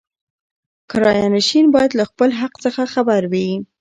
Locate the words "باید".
1.73-1.91